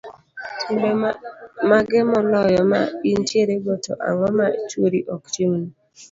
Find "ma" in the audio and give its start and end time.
2.71-2.81, 4.37-4.47